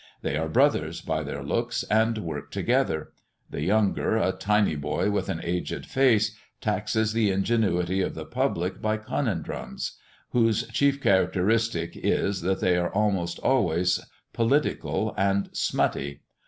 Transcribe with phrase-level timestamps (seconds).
[0.23, 3.11] They are brothers, by their looks, and work together.
[3.51, 8.81] The younger, a tiny boy with an aged face, taxes the ingenuity of the public
[8.81, 9.99] by conundrums,
[10.31, 14.03] whose chief characteristic is, that they are almost always
[14.33, 16.21] political and smutty.